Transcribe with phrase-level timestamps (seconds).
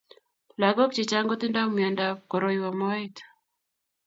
[0.61, 3.15] Yakok che chang kotindo mwiondo ab korwai moet